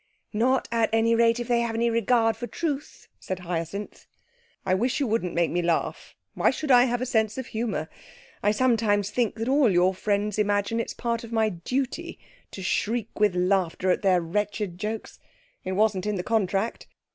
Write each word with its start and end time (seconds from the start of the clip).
'Not, 0.33 0.67
at 0.71 0.89
any 0.91 1.13
rate, 1.13 1.39
if 1.39 1.47
they 1.47 1.59
have 1.61 1.75
any 1.75 1.87
regard 1.91 2.35
for 2.35 2.47
truth,' 2.47 3.07
said 3.19 3.37
Hyacinth. 3.41 4.07
'I 4.65 4.73
wish 4.73 4.99
you 4.99 5.05
wouldn't 5.05 5.35
make 5.35 5.51
me 5.51 5.61
laugh. 5.61 6.15
Why 6.33 6.49
should 6.49 6.71
I 6.71 6.85
have 6.85 7.01
a 7.03 7.05
sense 7.05 7.37
of 7.37 7.45
humour? 7.45 7.87
I 8.41 8.49
sometimes 8.49 9.11
think 9.11 9.35
that 9.35 9.47
all 9.47 9.69
your 9.69 9.93
friends 9.93 10.39
imagine 10.39 10.79
it's 10.79 10.95
part 10.95 11.23
of 11.23 11.31
my 11.31 11.49
duty 11.49 12.17
to 12.49 12.63
shriek 12.63 13.19
with 13.19 13.35
laughter 13.35 13.91
at 13.91 14.01
their 14.01 14.21
wretched 14.21 14.79
jokes. 14.79 15.19
It 15.63 15.73
wasn't 15.73 16.07
in 16.07 16.15
the 16.15 16.23
contract. 16.23 16.87